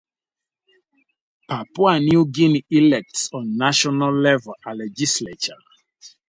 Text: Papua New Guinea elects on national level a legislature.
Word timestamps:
Papua 1.47 1.99
New 1.99 2.25
Guinea 2.25 2.65
elects 2.71 3.29
on 3.33 3.55
national 3.55 4.11
level 4.11 4.55
a 4.65 4.73
legislature. 4.73 5.53